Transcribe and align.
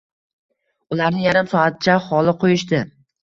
ularni 0.95 1.21
yarim 1.27 1.51
soatcha 1.51 1.99
xoli 2.09 2.35
qoʼyishdi. 2.45 2.81